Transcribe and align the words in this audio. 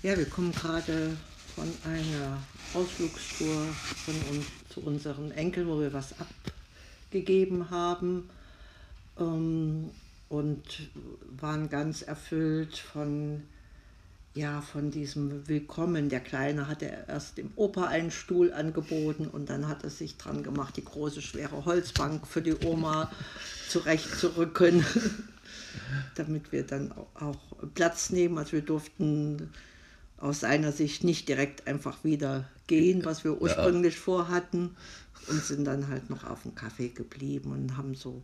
Ja, 0.00 0.16
wir 0.16 0.26
kommen 0.26 0.52
gerade 0.52 1.16
von 1.56 1.66
einer 1.84 2.38
Ausflugstour 2.72 3.66
von 4.04 4.14
uns 4.30 4.46
zu 4.72 4.80
unseren 4.80 5.32
Enkeln, 5.32 5.66
wo 5.66 5.80
wir 5.80 5.92
was 5.92 6.14
abgegeben 7.10 7.68
haben 7.70 8.30
ähm, 9.18 9.90
und 10.28 10.62
waren 11.40 11.68
ganz 11.68 12.02
erfüllt 12.02 12.78
von 12.78 13.42
ja, 14.34 14.60
von 14.60 14.92
diesem 14.92 15.48
Willkommen. 15.48 16.10
Der 16.10 16.20
Kleine 16.20 16.68
hatte 16.68 16.88
erst 17.08 17.38
dem 17.38 17.50
Opa 17.56 17.86
einen 17.86 18.12
Stuhl 18.12 18.52
angeboten 18.52 19.26
und 19.26 19.50
dann 19.50 19.66
hat 19.66 19.82
er 19.82 19.90
sich 19.90 20.16
dran 20.16 20.44
gemacht, 20.44 20.76
die 20.76 20.84
große, 20.84 21.20
schwere 21.22 21.64
Holzbank 21.64 22.24
für 22.24 22.40
die 22.40 22.54
Oma 22.64 23.10
zurechtzurücken, 23.68 24.84
damit 26.14 26.52
wir 26.52 26.64
dann 26.64 26.92
auch 27.14 27.40
Platz 27.74 28.10
nehmen. 28.10 28.38
Also 28.38 28.52
wir 28.52 28.62
durften 28.62 29.50
aus 30.20 30.40
seiner 30.40 30.72
Sicht 30.72 31.04
nicht 31.04 31.28
direkt 31.28 31.66
einfach 31.66 32.04
wieder 32.04 32.48
gehen, 32.66 33.04
was 33.04 33.24
wir 33.24 33.40
ursprünglich 33.40 33.94
ja. 33.94 34.00
vorhatten 34.00 34.76
und 35.28 35.44
sind 35.44 35.64
dann 35.64 35.88
halt 35.88 36.10
noch 36.10 36.24
auf 36.24 36.42
dem 36.42 36.54
Kaffee 36.54 36.88
geblieben 36.88 37.52
und 37.52 37.76
haben 37.76 37.94
so 37.94 38.22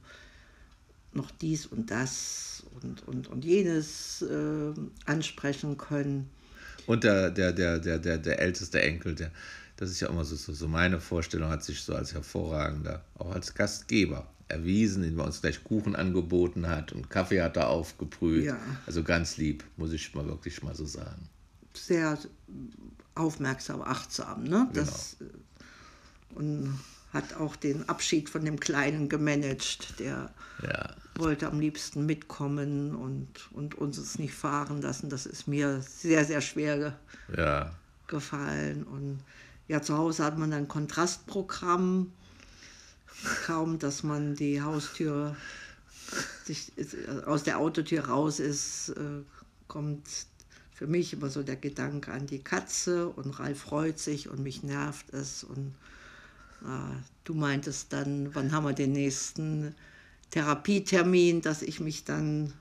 noch 1.12 1.30
dies 1.30 1.66
und 1.66 1.90
das 1.90 2.64
und, 2.82 3.06
und, 3.06 3.28
und 3.28 3.44
jenes 3.44 4.22
äh, 4.22 4.72
ansprechen 5.06 5.76
können. 5.76 6.28
Und 6.86 7.04
der, 7.04 7.30
der, 7.30 7.52
der, 7.52 7.78
der, 7.78 7.98
der, 7.98 8.18
der 8.18 8.40
älteste 8.40 8.82
Enkel, 8.82 9.14
der, 9.14 9.30
das 9.76 9.90
ist 9.90 10.00
ja 10.00 10.08
immer 10.08 10.24
so, 10.24 10.34
so, 10.34 10.52
so 10.52 10.68
meine 10.68 11.00
Vorstellung, 11.00 11.50
hat 11.50 11.62
sich 11.62 11.82
so 11.82 11.94
als 11.94 12.12
hervorragender, 12.12 13.04
auch 13.18 13.32
als 13.32 13.54
Gastgeber 13.54 14.26
erwiesen, 14.48 15.04
indem 15.04 15.20
er 15.20 15.26
uns 15.26 15.40
gleich 15.40 15.62
Kuchen 15.62 15.96
angeboten 15.96 16.66
hat 16.68 16.92
und 16.92 17.08
Kaffee 17.08 17.40
hat 17.40 17.56
er 17.56 17.68
aufgebrüht. 17.68 18.44
Ja. 18.44 18.58
Also 18.86 19.02
ganz 19.04 19.36
lieb, 19.36 19.64
muss 19.76 19.92
ich 19.92 20.14
mal 20.14 20.26
wirklich 20.26 20.62
mal 20.62 20.74
so 20.74 20.84
sagen 20.84 21.28
sehr 21.76 22.18
aufmerksam, 23.14 23.82
achtsam. 23.82 24.44
Ne? 24.44 24.68
Genau. 24.72 24.72
Das, 24.72 25.16
äh, 25.20 25.24
und 26.34 26.78
hat 27.12 27.34
auch 27.34 27.54
den 27.54 27.88
Abschied 27.88 28.28
von 28.28 28.44
dem 28.44 28.58
Kleinen 28.58 29.08
gemanagt. 29.08 30.00
Der 30.00 30.30
ja. 30.62 30.90
wollte 31.14 31.46
am 31.46 31.60
liebsten 31.60 32.04
mitkommen 32.06 32.94
und, 32.94 33.52
und 33.52 33.76
uns 33.76 33.98
es 33.98 34.18
nicht 34.18 34.34
fahren 34.34 34.82
lassen. 34.82 35.08
Das 35.08 35.24
ist 35.24 35.46
mir 35.46 35.80
sehr, 35.80 36.24
sehr 36.24 36.40
schwer 36.40 36.98
ja. 37.36 37.72
gefallen. 38.08 38.82
Und 38.82 39.20
ja, 39.68 39.80
zu 39.80 39.96
Hause 39.96 40.24
hat 40.24 40.36
man 40.38 40.52
ein 40.52 40.66
Kontrastprogramm. 40.66 42.12
Kaum, 43.46 43.78
dass 43.78 44.02
man 44.02 44.34
die 44.34 44.60
Haustür 44.60 45.36
sich, 46.44 46.72
aus 47.26 47.44
der 47.44 47.58
Autotür 47.58 48.06
raus 48.06 48.40
ist, 48.40 48.88
äh, 48.90 49.22
kommt 49.68 50.02
für 50.74 50.88
mich 50.88 51.12
immer 51.12 51.30
so 51.30 51.42
der 51.42 51.56
Gedanke 51.56 52.12
an 52.12 52.26
die 52.26 52.40
Katze 52.40 53.08
und 53.08 53.38
Ralf 53.38 53.60
freut 53.60 53.98
sich 53.98 54.28
und 54.28 54.42
mich 54.42 54.64
nervt 54.64 55.14
es 55.14 55.44
und 55.44 55.72
äh, 56.62 56.96
du 57.22 57.34
meintest 57.34 57.92
dann, 57.92 58.34
wann 58.34 58.50
haben 58.52 58.64
wir 58.64 58.72
den 58.72 58.92
nächsten 58.92 59.74
Therapietermin, 60.30 61.42
dass 61.42 61.62
ich 61.62 61.78
mich 61.78 62.04
dann 62.04 62.52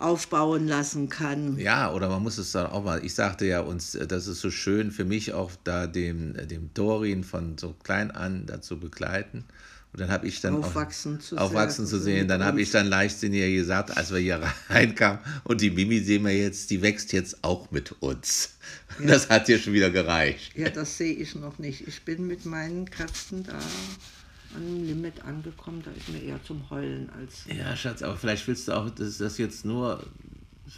aufbauen 0.00 0.66
lassen 0.66 1.08
kann. 1.08 1.56
Ja, 1.58 1.92
oder 1.92 2.08
man 2.08 2.24
muss 2.24 2.38
es 2.38 2.50
dann 2.50 2.66
auch 2.66 2.82
mal, 2.82 3.04
ich 3.04 3.14
sagte 3.14 3.46
ja 3.46 3.60
uns, 3.60 3.92
das 3.92 4.26
ist 4.26 4.40
so 4.40 4.50
schön 4.50 4.90
für 4.90 5.04
mich 5.04 5.32
auch 5.32 5.52
da 5.62 5.86
dem, 5.86 6.34
dem 6.48 6.74
Dorin 6.74 7.22
von 7.22 7.56
so 7.56 7.72
klein 7.84 8.10
an 8.10 8.46
dazu 8.46 8.80
begleiten 8.80 9.44
und 9.92 10.00
dann 10.00 10.10
habe 10.10 10.26
ich 10.26 10.40
dann 10.40 10.56
aufwachsen, 10.56 11.18
auch, 11.18 11.22
zu, 11.22 11.36
aufwachsen 11.36 11.86
zu 11.86 12.00
sehen. 12.00 12.26
Dann 12.26 12.42
habe 12.42 12.62
ich 12.62 12.70
dann 12.70 12.86
leichtsinnig 12.86 13.54
gesagt, 13.54 13.94
als 13.94 14.10
wir 14.10 14.20
hier 14.20 14.40
reinkamen, 14.70 15.20
und 15.44 15.60
die 15.60 15.70
Mimi 15.70 16.00
sehen 16.00 16.24
wir 16.24 16.34
jetzt, 16.34 16.70
die 16.70 16.80
wächst 16.80 17.12
jetzt 17.12 17.44
auch 17.44 17.70
mit 17.70 17.92
uns. 18.00 18.54
Ja. 18.98 19.08
Das 19.08 19.28
hat 19.28 19.48
dir 19.48 19.58
schon 19.58 19.74
wieder 19.74 19.90
gereicht. 19.90 20.56
Ja, 20.56 20.70
das 20.70 20.96
sehe 20.96 21.12
ich 21.12 21.34
noch 21.34 21.58
nicht. 21.58 21.86
Ich 21.86 22.02
bin 22.02 22.26
mit 22.26 22.46
meinen 22.46 22.90
Katzen 22.90 23.44
da 23.44 23.52
an 23.52 24.62
einem 24.62 24.86
Limit 24.86 25.22
angekommen. 25.24 25.82
Da 25.84 25.90
ist 25.90 26.08
mir 26.08 26.22
eher 26.22 26.42
zum 26.42 26.70
Heulen 26.70 27.10
als. 27.10 27.44
Ja, 27.54 27.76
Schatz, 27.76 28.02
aber 28.02 28.16
vielleicht 28.16 28.48
willst 28.48 28.68
du 28.68 28.72
auch, 28.72 28.88
dass 28.88 29.18
das 29.18 29.36
jetzt 29.36 29.66
nur. 29.66 30.06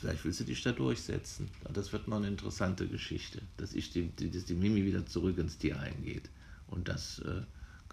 Vielleicht 0.00 0.25
willst 0.25 0.41
du 0.41 0.44
dich 0.44 0.60
da 0.62 0.72
durchsetzen. 0.72 1.48
Das 1.72 1.92
wird 1.92 2.08
noch 2.08 2.16
eine 2.16 2.26
interessante 2.26 2.88
Geschichte, 2.88 3.42
dass, 3.58 3.75
ich 3.75 3.91
die, 3.92 4.10
dass 4.16 4.44
die 4.44 4.54
Mimi 4.54 4.84
wieder 4.84 5.06
zurück 5.06 5.38
ins 5.38 5.56
Tier 5.56 5.78
eingeht. 5.78 6.31
Und 6.66 6.88
das. 6.88 7.20
Äh, 7.20 7.42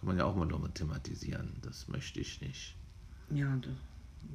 kann 0.01 0.07
man 0.07 0.17
ja 0.17 0.25
auch 0.25 0.35
mal 0.35 0.47
nochmal 0.47 0.71
thematisieren. 0.71 1.53
Das 1.61 1.87
möchte 1.87 2.19
ich 2.19 2.41
nicht. 2.41 2.75
Ja, 3.29 3.55
du 3.57 3.69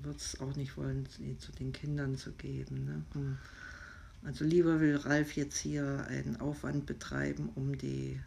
würdest 0.01 0.41
auch 0.41 0.55
nicht 0.55 0.77
wollen, 0.77 1.09
sie 1.11 1.37
zu 1.39 1.51
den 1.51 1.73
Kindern 1.73 2.17
zu 2.17 2.31
geben. 2.31 2.85
Ne? 2.85 3.03
Hm. 3.15 3.39
Also 4.25 4.45
lieber 4.45 4.79
will 4.79 4.95
Ralf 4.95 5.35
jetzt 5.35 5.59
hier 5.59 6.07
einen 6.09 6.41
Aufwand 6.41 6.87
betreiben, 6.87 7.51
um 7.57 7.77
die 7.77 8.21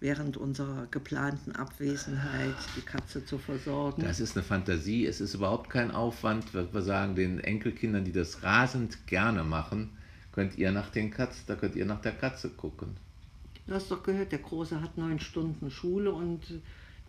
während 0.00 0.36
unserer 0.36 0.88
geplanten 0.90 1.52
Abwesenheit 1.52 2.56
die 2.76 2.80
Katze 2.80 3.24
zu 3.24 3.38
versorgen. 3.38 4.02
Das 4.02 4.18
ist 4.18 4.36
eine 4.36 4.42
Fantasie, 4.44 5.06
es 5.06 5.20
ist 5.20 5.34
überhaupt 5.34 5.70
kein 5.70 5.92
Aufwand. 5.92 6.54
Wir 6.54 6.82
sagen 6.82 7.14
den 7.14 7.38
Enkelkindern, 7.38 8.04
die 8.04 8.12
das 8.12 8.42
rasend 8.42 9.06
gerne 9.06 9.44
machen, 9.44 9.90
könnt 10.32 10.58
ihr 10.58 10.72
nach 10.72 10.90
den 10.90 11.12
Katz, 11.12 11.46
da 11.46 11.54
könnt 11.54 11.76
ihr 11.76 11.86
nach 11.86 12.00
der 12.00 12.12
Katze 12.12 12.50
gucken. 12.50 12.96
Du 13.66 13.74
hast 13.74 13.90
doch 13.90 14.02
gehört, 14.02 14.32
der 14.32 14.40
Große 14.40 14.80
hat 14.80 14.98
neun 14.98 15.18
Stunden 15.18 15.70
Schule 15.70 16.12
und 16.12 16.42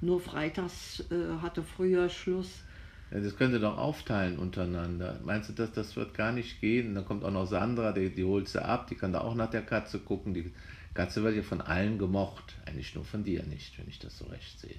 nur 0.01 0.21
freitags 0.21 1.03
äh, 1.11 1.41
hatte 1.41 1.63
früher 1.63 2.09
Schluss. 2.09 2.63
Ja, 3.11 3.19
das 3.19 3.35
könnt 3.35 3.53
ihr 3.53 3.59
doch 3.59 3.77
aufteilen 3.77 4.37
untereinander. 4.39 5.19
Meinst 5.23 5.49
du, 5.49 5.53
dass 5.53 5.71
das 5.73 5.95
wird 5.95 6.13
gar 6.13 6.31
nicht 6.31 6.61
gehen? 6.61 6.95
Dann 6.95 7.05
kommt 7.05 7.23
auch 7.23 7.31
noch 7.31 7.45
Sandra, 7.45 7.91
die, 7.91 8.09
die 8.09 8.23
holt 8.23 8.47
sie 8.47 8.63
ab, 8.63 8.87
die 8.87 8.95
kann 8.95 9.13
da 9.13 9.21
auch 9.21 9.35
nach 9.35 9.49
der 9.49 9.61
Katze 9.61 9.99
gucken. 9.99 10.33
Die 10.33 10.51
Katze 10.93 11.23
wird 11.23 11.35
ja 11.35 11.43
von 11.43 11.61
allen 11.61 11.97
gemocht, 11.97 12.55
eigentlich 12.65 12.95
nur 12.95 13.05
von 13.05 13.23
dir 13.23 13.43
nicht, 13.43 13.77
wenn 13.77 13.87
ich 13.87 13.99
das 13.99 14.17
so 14.17 14.25
recht 14.25 14.59
sehe. 14.59 14.77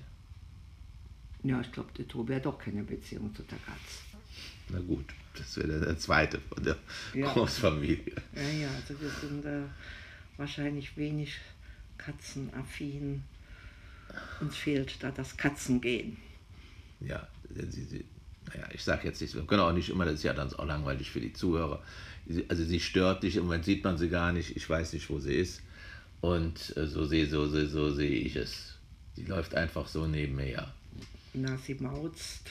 Ja, 1.43 1.61
ich 1.61 1.71
glaube, 1.71 1.91
der 1.97 2.09
Tobi 2.09 2.35
hat 2.35 2.47
doch 2.47 2.59
keine 2.59 2.83
Beziehung 2.83 3.35
zu 3.35 3.43
der 3.43 3.59
Katze. 3.59 4.03
Na 4.71 4.81
gut, 4.81 5.05
das 5.37 5.57
wäre 5.59 5.79
der 5.79 5.99
zweite 5.99 6.41
von 6.41 6.65
der 6.65 6.77
ja. 7.15 7.33
Großfamilie. 7.33 8.17
Ja, 8.35 8.43
ja, 8.43 8.69
also 8.69 9.01
wir 9.01 9.11
sind 9.11 9.45
äh, 9.45 9.63
wahrscheinlich 10.37 10.97
wenig 10.97 11.39
katzenaffin. 11.99 13.23
Uns 14.41 14.57
fehlt 14.57 15.03
da 15.03 15.11
das 15.11 15.37
Katzengehen. 15.37 16.17
Ja, 17.01 17.27
sie, 17.55 17.85
sie, 17.85 18.05
naja, 18.49 18.69
ich 18.73 18.83
sage 18.83 19.07
jetzt 19.07 19.21
nicht, 19.21 19.35
wir 19.35 19.45
können 19.45 19.61
auch 19.61 19.73
nicht 19.73 19.91
immer, 19.91 20.05
das 20.05 20.15
ist 20.15 20.23
ja 20.23 20.33
dann 20.33 20.53
auch 20.55 20.65
langweilig 20.65 21.11
für 21.11 21.21
die 21.21 21.33
Zuhörer. 21.33 21.83
Also 22.49 22.65
sie 22.65 22.81
stört 22.81 23.23
dich, 23.23 23.37
im 23.37 23.45
Moment 23.45 23.65
sieht 23.65 23.85
man 23.85 23.99
sie 23.99 24.09
gar 24.09 24.33
nicht, 24.33 24.57
ich 24.57 24.69
weiß 24.69 24.93
nicht, 24.93 25.11
wo 25.11 25.19
sie 25.19 25.35
ist. 25.35 25.63
Und 26.21 26.77
äh, 26.77 26.87
so 26.87 27.05
sehe 27.05 27.29
so, 27.29 27.47
so, 27.47 27.67
so 27.67 27.91
sehe 27.93 28.21
ich 28.21 28.37
es. 28.37 28.75
Sie 29.15 29.25
läuft 29.25 29.55
einfach 29.55 29.87
so 29.87 30.07
neben 30.07 30.37
mir 30.37 30.45
her. 30.45 30.75
Na, 31.35 31.57
sie 31.59 31.75
mauzt, 31.75 32.51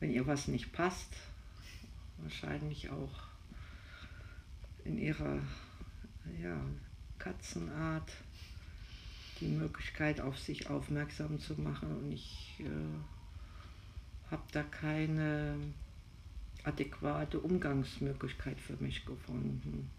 wenn 0.00 0.12
ihr 0.12 0.26
was 0.26 0.48
nicht 0.48 0.72
passt. 0.72 1.08
Wahrscheinlich 2.18 2.90
auch 2.90 3.24
in 4.84 4.98
ihrer 4.98 5.40
ja, 6.42 6.60
Katzenart 7.18 8.10
die 9.40 9.46
Möglichkeit, 9.46 10.20
auf 10.20 10.38
sich 10.38 10.70
aufmerksam 10.70 11.40
zu 11.40 11.60
machen. 11.60 11.90
Und 11.96 12.12
ich 12.12 12.56
äh, 12.60 14.30
habe 14.30 14.42
da 14.52 14.62
keine 14.62 15.56
adäquate 16.64 17.40
Umgangsmöglichkeit 17.40 18.58
für 18.58 18.76
mich 18.82 19.04
gefunden. 19.04 19.90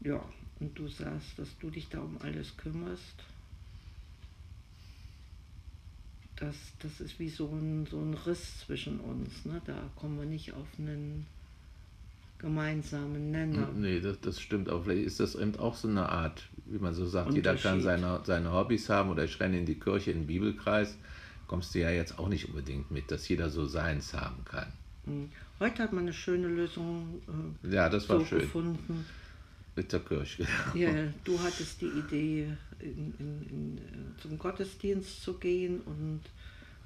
Ja, 0.00 0.22
und 0.60 0.78
du 0.78 0.88
sagst, 0.88 1.38
dass 1.38 1.48
du 1.58 1.70
dich 1.70 1.88
da 1.88 2.00
um 2.00 2.18
alles 2.20 2.56
kümmerst. 2.56 3.24
Das, 6.36 6.56
das 6.80 7.00
ist 7.00 7.18
wie 7.18 7.28
so 7.28 7.48
ein, 7.48 7.86
so 7.86 8.00
ein 8.00 8.14
Riss 8.14 8.60
zwischen 8.60 9.00
uns. 9.00 9.44
Ne? 9.44 9.62
Da 9.64 9.88
kommen 9.96 10.18
wir 10.18 10.26
nicht 10.26 10.52
auf 10.52 10.66
einen 10.78 11.26
gemeinsamen 12.44 13.30
Nenner. 13.30 13.68
Nee, 13.74 14.00
das, 14.00 14.20
das 14.20 14.40
stimmt. 14.40 14.68
Aber 14.68 14.84
vielleicht 14.84 15.06
ist 15.06 15.18
das 15.18 15.34
eben 15.34 15.56
auch 15.58 15.74
so 15.74 15.88
eine 15.88 16.08
Art, 16.08 16.42
wie 16.66 16.78
man 16.78 16.92
so 16.92 17.06
sagt, 17.06 17.32
jeder 17.32 17.56
kann 17.56 17.80
seine, 17.80 18.20
seine 18.24 18.52
Hobbys 18.52 18.90
haben 18.90 19.10
oder 19.10 19.24
ich 19.24 19.40
renne 19.40 19.58
in 19.58 19.66
die 19.66 19.78
Kirche, 19.78 20.10
in 20.10 20.20
den 20.20 20.26
Bibelkreis. 20.26 20.96
Kommst 21.46 21.74
du 21.74 21.80
ja 21.80 21.90
jetzt 21.90 22.18
auch 22.18 22.28
nicht 22.28 22.48
unbedingt 22.48 22.90
mit, 22.90 23.10
dass 23.10 23.28
jeder 23.28 23.48
so 23.48 23.66
seins 23.66 24.12
haben 24.12 24.44
kann. 24.44 24.66
Hm. 25.06 25.30
Heute 25.58 25.82
hat 25.82 25.92
man 25.92 26.04
eine 26.04 26.12
schöne 26.12 26.48
Lösung 26.48 27.22
äh, 27.64 27.74
ja, 27.74 27.88
das 27.88 28.08
war 28.08 28.20
so 28.20 28.26
schön. 28.26 28.40
gefunden. 28.40 29.06
Mit 29.76 29.92
der 29.92 30.00
Kirche. 30.00 30.46
Genau. 30.72 30.86
Ja, 30.86 31.12
du 31.24 31.40
hattest 31.40 31.80
die 31.80 31.86
Idee, 31.86 32.48
in, 32.78 33.14
in, 33.18 33.46
in, 33.48 33.78
äh, 33.78 34.20
zum 34.20 34.38
Gottesdienst 34.38 35.22
zu 35.22 35.34
gehen 35.34 35.80
und 35.86 36.20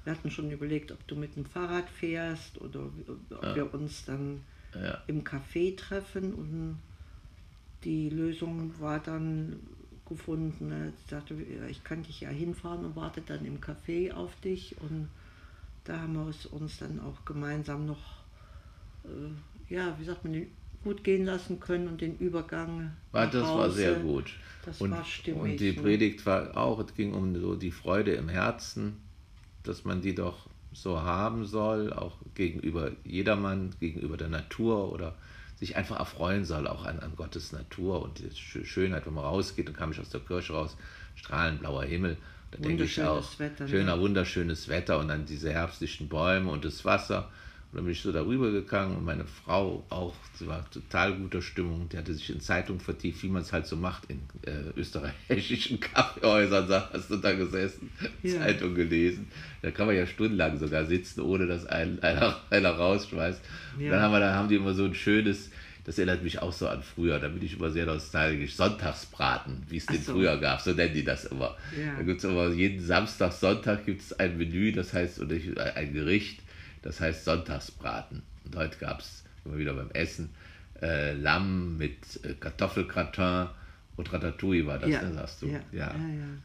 wir 0.03 0.13
hatten 0.13 0.31
schon 0.31 0.49
überlegt, 0.49 0.91
ob 0.91 1.05
du 1.07 1.15
mit 1.15 1.35
dem 1.35 1.45
Fahrrad 1.45 1.89
fährst 1.89 2.59
oder 2.61 2.89
ob 3.29 3.43
ja. 3.43 3.55
wir 3.55 3.73
uns 3.73 4.05
dann 4.05 4.41
ja. 4.73 5.01
im 5.07 5.23
Café 5.23 5.75
treffen 5.75 6.33
und 6.33 6.79
die 7.83 8.09
Lösung 8.09 8.73
war 8.79 8.99
dann 8.99 9.59
gefunden. 10.07 10.93
Ich 10.97 11.09
sagte, 11.09 11.35
ich 11.69 11.83
kann 11.83 12.03
dich 12.03 12.21
ja 12.21 12.29
hinfahren 12.29 12.85
und 12.85 12.95
warte 12.95 13.21
dann 13.21 13.45
im 13.45 13.61
Café 13.61 14.13
auf 14.13 14.35
dich 14.41 14.75
und 14.81 15.07
da 15.85 16.01
haben 16.01 16.13
wir 16.13 16.27
es 16.27 16.45
uns 16.45 16.79
dann 16.79 16.99
auch 16.99 17.25
gemeinsam 17.25 17.85
noch, 17.85 18.23
äh, 19.05 19.73
ja, 19.73 19.95
wie 19.99 20.05
sagt 20.05 20.25
man, 20.25 20.45
gut 20.83 21.03
gehen 21.03 21.25
lassen 21.25 21.59
können 21.59 21.87
und 21.87 22.01
den 22.01 22.17
Übergang. 22.17 22.91
War, 23.11 23.27
das 23.27 23.45
Hause, 23.45 23.59
war 23.59 23.69
sehr 23.71 23.95
gut. 23.95 24.33
Das 24.65 24.81
und, 24.81 24.91
war 24.91 25.03
stimmig. 25.03 25.41
Und 25.41 25.59
die 25.59 25.75
ne? 25.75 25.81
Predigt 25.81 26.25
war 26.25 26.55
auch, 26.57 26.79
es 26.79 26.93
ging 26.95 27.13
um 27.13 27.35
so 27.39 27.55
die 27.55 27.71
Freude 27.71 28.13
im 28.13 28.29
Herzen, 28.29 28.97
dass 29.63 29.85
man 29.85 30.01
die 30.01 30.15
doch 30.15 30.47
so 30.71 31.01
haben 31.01 31.45
soll, 31.45 31.93
auch 31.93 32.17
gegenüber 32.35 32.91
jedermann, 33.03 33.75
gegenüber 33.79 34.17
der 34.17 34.29
Natur 34.29 34.91
oder 34.91 35.15
sich 35.55 35.75
einfach 35.75 35.99
erfreuen 35.99 36.45
soll, 36.45 36.67
auch 36.67 36.85
an, 36.85 36.99
an 36.99 37.15
Gottes 37.15 37.51
Natur 37.51 38.01
und 38.01 38.19
die 38.19 38.33
Schönheit, 38.35 39.05
wenn 39.05 39.13
man 39.13 39.25
rausgeht, 39.25 39.67
dann 39.67 39.75
kam 39.75 39.91
ich 39.91 39.99
aus 39.99 40.09
der 40.09 40.21
Kirche 40.21 40.53
raus, 40.53 40.77
strahlend 41.15 41.59
blauer 41.59 41.83
Himmel. 41.83 42.17
Da 42.51 42.59
denke 42.59 42.85
ich 42.85 43.01
auch, 43.01 43.37
Wetter, 43.39 43.67
schöner, 43.67 43.95
ne? 43.97 44.01
wunderschönes 44.01 44.69
Wetter 44.69 44.99
und 44.99 45.09
dann 45.09 45.25
diese 45.25 45.51
herbstlichen 45.51 46.07
Bäume 46.07 46.49
und 46.49 46.63
das 46.65 46.85
Wasser. 46.85 47.29
Und 47.71 47.77
dann 47.77 47.85
bin 47.85 47.91
ich 47.91 48.01
so 48.01 48.11
darüber 48.11 48.49
gegangen 48.49 48.97
und 48.97 49.05
meine 49.05 49.25
Frau 49.25 49.85
auch, 49.89 50.15
sie 50.33 50.47
war 50.47 50.67
total 50.71 51.13
guter 51.13 51.39
Stimmung. 51.39 51.87
Die 51.89 51.97
hatte 51.99 52.15
sich 52.15 52.31
in 52.31 52.41
Zeitung 52.41 52.79
vertieft, 52.79 53.21
wie 53.21 53.27
man 53.27 53.43
es 53.43 53.53
halt 53.53 53.67
so 53.67 53.75
macht 53.75 54.05
in 54.09 54.21
äh, 54.47 54.75
österreichischen 54.75 55.79
Kaffeehäusern. 55.79 56.67
Hast 56.91 57.11
du 57.11 57.17
da 57.17 57.33
gesessen, 57.33 57.91
ja. 58.23 58.39
Zeitung 58.39 58.73
gelesen. 58.73 59.27
Da 59.61 59.69
kann 59.69 59.85
man 59.85 59.95
ja 59.95 60.07
stundenlang 60.07 60.57
sogar 60.57 60.85
sitzen, 60.85 61.21
ohne 61.21 61.45
dass 61.45 61.67
ein, 61.67 62.01
einer, 62.01 62.39
einer 62.49 62.71
rausschmeißt. 62.71 63.41
Ja. 63.77 63.91
dann 63.91 64.01
haben, 64.01 64.13
wir, 64.13 64.19
da 64.19 64.33
haben 64.33 64.49
die 64.49 64.55
immer 64.55 64.73
so 64.73 64.85
ein 64.85 64.95
schönes, 64.95 65.51
das 65.85 65.99
erinnert 65.99 66.23
mich 66.23 66.41
auch 66.41 66.51
so 66.51 66.67
an 66.67 66.81
früher, 66.81 67.19
da 67.19 67.27
bin 67.27 67.43
ich 67.45 67.55
immer 67.55 67.69
sehr 67.69 67.85
nostalgisch, 67.85 68.55
Sonntagsbraten, 68.55 69.61
wie 69.69 69.77
es 69.77 69.85
den 69.85 70.01
so. 70.01 70.13
früher 70.13 70.37
gab, 70.37 70.59
so 70.61 70.71
nennen 70.71 70.95
die 70.95 71.03
das 71.03 71.25
immer. 71.25 71.55
Ja. 71.79 71.97
Da 71.97 72.01
gibt 72.01 72.17
es 72.17 72.23
immer 72.23 72.49
jeden 72.49 72.81
Samstag, 72.83 73.31
Sonntag 73.31 73.85
gibt 73.85 74.01
es 74.01 74.13
ein 74.13 74.39
Menü, 74.39 74.71
das 74.71 74.91
heißt, 74.91 75.19
oder 75.19 75.35
ein 75.75 75.93
Gericht 75.93 76.39
das 76.81 76.99
heißt 76.99 77.25
Sonntagsbraten. 77.25 78.21
Und 78.45 78.55
heute 78.55 78.77
gab 78.77 78.99
es 78.99 79.23
immer 79.45 79.57
wieder 79.57 79.73
beim 79.73 79.91
Essen 79.91 80.29
äh, 80.81 81.13
Lamm 81.13 81.77
mit 81.77 82.23
äh, 82.23 82.33
Kartoffelgratin 82.33 83.49
und 83.97 84.13
Ratatouille 84.13 84.65
war 84.65 84.79
das, 84.79 84.89
ja. 84.89 85.01
ne, 85.01 85.13
sagst 85.13 85.41
du. 85.41 85.47
Ja. 85.47 85.59
Ja. 85.71 85.87
ja. 85.87 85.93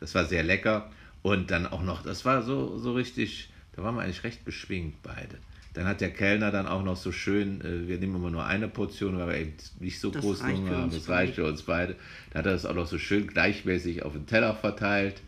Das 0.00 0.14
war 0.14 0.24
sehr 0.24 0.42
lecker. 0.42 0.90
Und 1.22 1.50
dann 1.50 1.66
auch 1.66 1.82
noch, 1.82 2.02
das 2.02 2.24
war 2.24 2.42
so, 2.42 2.78
so 2.78 2.92
richtig, 2.92 3.50
da 3.74 3.82
waren 3.82 3.94
wir 3.94 4.02
eigentlich 4.02 4.24
recht 4.24 4.44
beschwingt 4.44 5.02
beide. 5.02 5.38
Dann 5.72 5.86
hat 5.86 6.00
der 6.00 6.10
Kellner 6.10 6.50
dann 6.50 6.66
auch 6.66 6.82
noch 6.82 6.96
so 6.96 7.12
schön, 7.12 7.60
äh, 7.60 7.88
wir 7.88 7.98
nehmen 7.98 8.16
immer 8.16 8.30
nur 8.30 8.44
eine 8.44 8.68
Portion, 8.68 9.18
weil 9.18 9.28
wir 9.28 9.36
eben 9.36 9.54
nicht 9.80 10.00
so 10.00 10.10
das 10.10 10.22
groß 10.22 10.42
Hunger 10.44 10.78
haben, 10.78 10.90
das 10.90 11.08
reicht 11.08 11.34
für 11.34 11.44
uns 11.44 11.62
beide. 11.62 11.96
Da 12.30 12.40
hat 12.40 12.46
er 12.46 12.52
das 12.52 12.66
auch 12.66 12.74
noch 12.74 12.86
so 12.86 12.98
schön 12.98 13.26
gleichmäßig 13.26 14.02
auf 14.02 14.12
den 14.12 14.26
Teller 14.26 14.54
verteilt. 14.54 15.22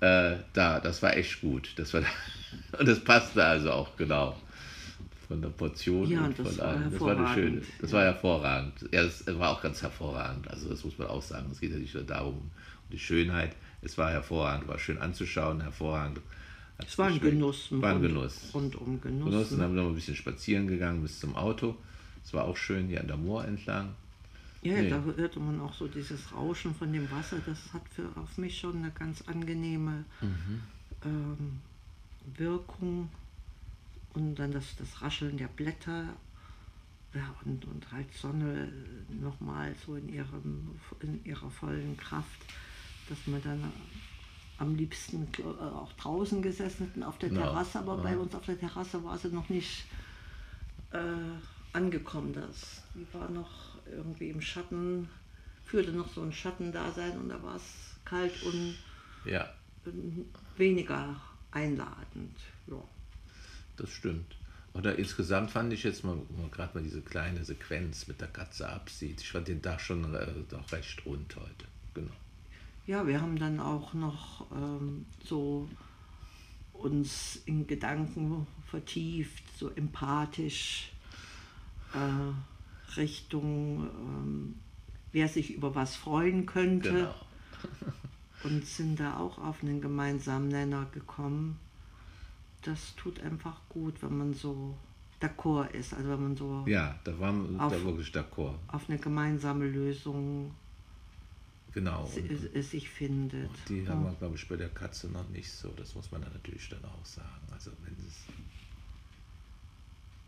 Äh, 0.00 0.36
da, 0.52 0.80
das 0.80 1.02
war 1.02 1.16
echt 1.16 1.40
gut. 1.40 1.72
Das 1.76 1.92
war, 1.94 2.02
und 2.78 2.88
das 2.88 3.00
passte 3.00 3.44
also 3.44 3.72
auch 3.72 3.96
genau 3.96 4.36
von 5.34 5.42
der 5.42 5.48
Portion 5.48 6.08
ja, 6.08 6.24
und 6.26 6.36
von 6.36 6.60
allem. 6.60 6.90
Das 6.92 7.00
war 7.00 7.16
eine 7.16 7.34
schöne, 7.34 7.62
das 7.80 7.92
war 7.92 8.02
hervorragend. 8.04 8.74
Ja, 8.92 9.02
das 9.02 9.26
war 9.26 9.50
auch 9.50 9.60
ganz 9.60 9.82
hervorragend. 9.82 10.48
Also 10.48 10.68
das 10.68 10.84
muss 10.84 10.96
man 10.96 11.08
auch 11.08 11.22
sagen. 11.22 11.48
Es 11.50 11.60
geht 11.60 11.72
ja 11.72 11.78
nicht 11.78 11.94
nur 11.94 12.04
darum, 12.04 12.34
um 12.34 12.50
die 12.92 12.98
Schönheit. 12.98 13.56
Es 13.82 13.98
war 13.98 14.10
hervorragend, 14.10 14.68
war 14.68 14.78
schön 14.78 14.98
anzuschauen, 14.98 15.60
hervorragend. 15.60 16.20
Es 16.78 16.96
war 16.98 17.08
ein 17.08 17.20
Genuss. 17.20 17.68
War 17.70 17.94
ein 17.94 18.02
Genuss. 18.02 18.50
Rundum 18.54 19.00
Genuss. 19.00 19.24
Genuss. 19.24 19.52
Und 19.52 19.58
dann 19.58 19.68
haben 19.68 19.74
wir 19.74 19.82
noch 19.82 19.90
ein 19.90 19.94
bisschen 19.94 20.16
spazieren 20.16 20.68
gegangen 20.68 21.02
bis 21.02 21.18
zum 21.18 21.34
Auto. 21.34 21.76
Es 22.24 22.32
war 22.32 22.44
auch 22.44 22.56
schön 22.56 22.86
hier 22.86 23.00
an 23.00 23.08
der 23.08 23.16
Moor 23.16 23.44
entlang. 23.44 23.94
Ja, 24.62 24.80
nee. 24.80 24.88
da 24.88 25.02
hörte 25.16 25.40
man 25.40 25.60
auch 25.60 25.74
so 25.74 25.88
dieses 25.88 26.32
Rauschen 26.32 26.74
von 26.74 26.92
dem 26.92 27.10
Wasser. 27.10 27.36
Das 27.44 27.58
hat 27.72 27.82
für, 27.90 28.08
auf 28.20 28.38
mich 28.38 28.58
schon 28.58 28.76
eine 28.76 28.90
ganz 28.92 29.22
angenehme 29.26 30.04
mhm. 30.20 30.62
ähm, 31.04 31.60
Wirkung 32.36 33.10
und 34.14 34.36
dann 34.36 34.52
das, 34.52 34.76
das 34.76 35.02
Rascheln 35.02 35.36
der 35.36 35.48
Blätter 35.48 36.08
ja, 37.14 37.34
und, 37.44 37.64
und 37.66 37.92
halt 37.92 38.12
Sonne 38.12 38.72
nochmal 39.08 39.74
so 39.86 39.94
in, 39.94 40.08
ihrem, 40.08 40.80
in 41.00 41.24
ihrer 41.24 41.50
vollen 41.50 41.96
Kraft, 41.96 42.40
dass 43.08 43.26
man 43.26 43.42
dann 43.42 43.72
am 44.58 44.74
liebsten 44.76 45.28
äh, 45.38 45.42
auch 45.42 45.92
draußen 45.94 46.42
gesessen 46.42 46.86
hätten 46.86 47.02
auf 47.02 47.18
der 47.18 47.30
ja, 47.30 47.42
Terrasse, 47.42 47.78
aber 47.78 47.96
ja. 47.96 48.02
bei 48.02 48.18
uns 48.18 48.34
auf 48.34 48.44
der 48.46 48.58
Terrasse 48.58 49.02
war 49.04 49.18
sie 49.18 49.28
noch 49.28 49.48
nicht 49.48 49.84
äh, 50.92 50.98
angekommen. 51.72 52.32
Das, 52.32 52.82
die 52.94 53.06
war 53.12 53.30
noch 53.30 53.76
irgendwie 53.90 54.30
im 54.30 54.40
Schatten, 54.40 55.08
führte 55.64 55.92
noch 55.92 56.12
so 56.12 56.22
ein 56.22 56.32
Schattendasein 56.32 57.18
und 57.18 57.28
da 57.28 57.42
war 57.42 57.56
es 57.56 57.96
kalt 58.04 58.42
und 58.42 58.76
ja. 59.24 59.48
weniger 60.56 61.20
einladend. 61.50 62.36
Ja. 62.66 62.82
Das 63.76 63.90
stimmt. 63.90 64.36
Oder 64.74 64.98
insgesamt 64.98 65.52
fand 65.52 65.72
ich 65.72 65.84
jetzt 65.84 66.04
mal, 66.04 66.18
gerade 66.50 66.76
mal 66.76 66.82
diese 66.82 67.00
kleine 67.00 67.44
Sequenz 67.44 68.08
mit 68.08 68.20
der 68.20 68.28
Katze 68.28 68.68
absieht. 68.68 69.20
Ich 69.20 69.30
fand 69.30 69.46
den 69.46 69.62
Tag 69.62 69.80
schon 69.80 70.14
äh, 70.14 70.26
doch 70.50 70.72
recht 70.72 71.06
rund 71.06 71.36
heute. 71.36 71.66
Genau. 71.94 72.12
Ja, 72.86 73.06
wir 73.06 73.20
haben 73.20 73.38
dann 73.38 73.60
auch 73.60 73.94
noch 73.94 74.50
ähm, 74.52 75.06
so 75.24 75.68
uns 76.72 77.40
in 77.46 77.68
Gedanken 77.68 78.46
vertieft, 78.66 79.44
so 79.56 79.70
empathisch 79.70 80.90
äh, 81.94 82.96
Richtung, 82.96 83.86
ähm, 83.86 84.54
wer 85.12 85.28
sich 85.28 85.54
über 85.54 85.76
was 85.76 85.94
freuen 85.94 86.46
könnte. 86.46 86.90
Genau. 86.90 87.14
und 88.42 88.66
sind 88.66 89.00
da 89.00 89.18
auch 89.18 89.38
auf 89.38 89.62
einen 89.62 89.80
gemeinsamen 89.80 90.48
Nenner 90.48 90.86
gekommen 90.92 91.58
das 92.64 92.94
tut 92.96 93.20
einfach 93.20 93.60
gut, 93.68 94.02
wenn 94.02 94.18
man 94.18 94.34
so 94.34 94.76
d'accord 95.20 95.70
ist. 95.72 95.94
Also 95.94 96.08
wenn 96.10 96.22
man 96.22 96.36
so. 96.36 96.64
Ja, 96.66 96.98
da 97.04 97.18
waren 97.18 97.52
wir 97.52 97.58
da 97.58 97.84
wirklich 97.84 98.08
d'accord. 98.08 98.56
Auf 98.68 98.88
eine 98.88 98.98
gemeinsame 98.98 99.66
Lösung 99.66 100.50
genau. 101.72 102.10
sich 102.54 102.88
findet. 102.88 103.50
die 103.68 103.82
ja. 103.82 103.90
haben 103.90 104.04
wir, 104.04 104.12
glaube 104.12 104.36
ich, 104.36 104.48
bei 104.48 104.56
der 104.56 104.70
Katze 104.70 105.08
noch 105.08 105.28
nicht 105.28 105.50
so. 105.50 105.68
Das 105.76 105.94
muss 105.94 106.10
man 106.10 106.22
dann 106.22 106.32
natürlich 106.32 106.68
dann 106.68 106.84
auch 106.84 107.04
sagen. 107.04 107.28
Also 107.52 107.70
wenn 107.82 107.94
es. 108.06 108.14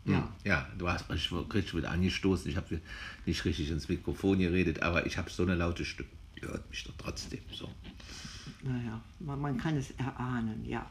Ja. 0.05 0.19
Hm, 0.19 0.27
ja, 0.45 0.67
du 0.77 0.87
hast 0.87 1.09
mich 1.09 1.31
richtig 1.31 1.73
mit 1.73 1.85
angestoßen. 1.85 2.49
Ich 2.49 2.55
habe 2.55 2.79
nicht 3.25 3.43
richtig 3.43 3.69
ins 3.71 3.89
Mikrofon 3.89 4.39
geredet, 4.39 4.81
aber 4.81 5.05
ich 5.05 5.17
habe 5.17 5.29
so 5.29 5.43
eine 5.43 5.55
laute 5.55 5.83
Stimme. 5.83 6.09
Hört 6.39 6.69
mich 6.69 6.83
doch 6.83 6.93
trotzdem 6.99 7.41
so. 7.51 7.67
Naja, 8.61 9.01
man, 9.19 9.41
man 9.41 9.57
kann 9.57 9.75
es 9.75 9.89
erahnen, 9.91 10.63
ja. 10.65 10.87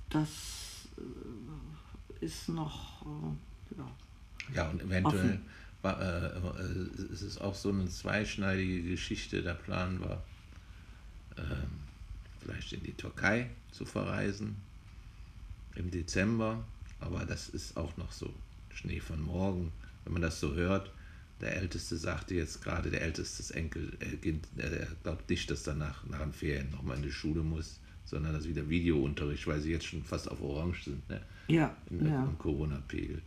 das 0.10 0.88
äh, 0.98 2.26
ist 2.26 2.50
noch 2.50 3.04
äh, 3.04 3.78
ja, 3.78 3.88
ja, 4.56 4.70
und 4.70 4.82
eventuell 4.82 5.20
offen. 5.20 5.46
Äh, 5.84 6.38
äh, 6.38 7.14
es 7.14 7.22
ist 7.22 7.40
auch 7.40 7.56
so 7.56 7.70
eine 7.70 7.88
zweischneidige 7.88 8.84
Geschichte. 8.84 9.42
Der 9.42 9.54
Plan 9.54 10.00
war, 10.02 10.24
ähm, 11.38 11.80
vielleicht 12.42 12.74
in 12.74 12.84
die 12.84 12.94
Türkei 12.94 13.50
zu 13.72 13.86
verreisen 13.86 14.58
im 15.76 15.92
Dezember. 15.92 16.64
Aber 17.00 17.26
das 17.26 17.50
ist 17.50 17.78
auch 17.78 17.96
noch 17.98 18.12
so 18.12 18.34
Schnee 18.74 19.00
von 19.00 19.22
morgen. 19.22 19.72
Wenn 20.04 20.14
man 20.14 20.22
das 20.22 20.40
so 20.40 20.54
hört, 20.54 20.92
der 21.40 21.56
Älteste 21.56 21.96
sagte 21.96 22.36
jetzt 22.36 22.62
gerade, 22.62 22.90
der 22.90 23.02
älteste 23.02 23.38
des 23.38 23.52
Enkelkind, 23.52 24.48
er 24.58 24.88
glaubt 25.04 25.30
nicht, 25.30 25.50
dass 25.50 25.64
danach 25.64 26.06
nach 26.06 26.20
den 26.20 26.34
Ferien 26.34 26.70
nochmal 26.72 26.98
in 26.98 27.04
die 27.04 27.12
Schule 27.12 27.42
muss, 27.42 27.80
sondern 28.04 28.34
dass 28.34 28.48
wieder 28.48 28.68
Videounterricht, 28.68 29.48
weil 29.48 29.62
sie 29.62 29.72
jetzt 29.72 29.86
schon 29.86 30.04
fast 30.04 30.30
auf 30.30 30.42
Orange 30.42 30.84
sind, 30.84 31.08
ne? 31.10 31.22
ja, 31.48 31.76
In, 31.90 32.06
ja. 32.06 32.26
im 32.26 32.38
Corona-Pegel. 32.38 33.22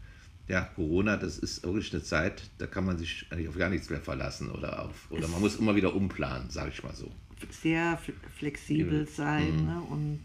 Ja, 0.49 0.63
Corona, 0.75 1.17
das 1.17 1.39
ist 1.39 1.63
wirklich 1.63 1.93
eine 1.93 2.03
Zeit, 2.03 2.51
da 2.59 2.67
kann 2.67 2.85
man 2.85 2.99
sich 2.99 3.27
eigentlich 3.31 3.49
auf 3.49 3.57
gar 3.57 3.71
nichts 3.71 3.91
mehr 3.91 4.01
verlassen 4.01 4.51
oder 4.51 4.85
auf, 4.85 5.11
oder 5.11 5.29
man 5.29 5.41
muss 5.41 5.57
immer 5.57 5.75
wieder 5.77 5.95
umplanen, 5.95 6.51
sage 6.51 6.71
ich 6.71 6.83
mal 6.83 6.95
so 6.95 7.11
sehr 7.51 7.99
flexibel 8.37 9.07
sein. 9.07 9.57
Mhm. 9.57 9.67
Ne? 9.67 9.83
Und 9.91 10.21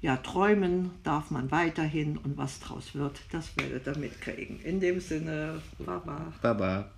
ja, 0.00 0.16
träumen 0.16 0.90
darf 1.02 1.30
man 1.30 1.50
weiterhin 1.50 2.16
und 2.18 2.36
was 2.36 2.60
draus 2.60 2.94
wird, 2.94 3.20
das 3.32 3.56
werdet 3.56 3.86
ihr 3.86 3.98
mitkriegen. 3.98 4.60
In 4.60 4.80
dem 4.80 5.00
Sinne, 5.00 5.60
Baba. 5.78 6.32
Baba. 6.40 6.90